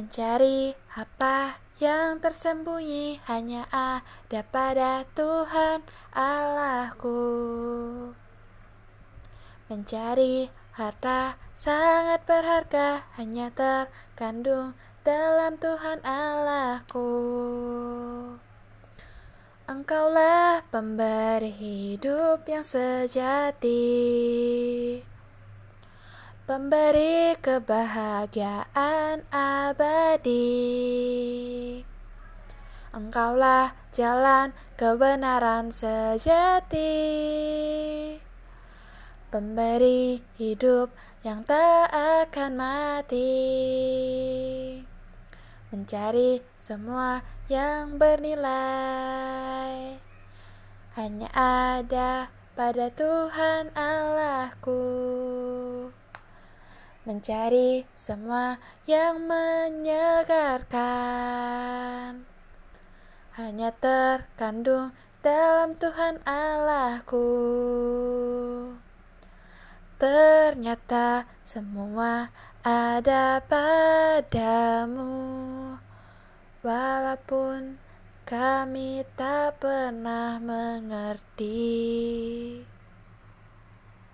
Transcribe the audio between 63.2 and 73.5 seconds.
Hanya terkandung dalam Tuhan Allahku. Ternyata semua ada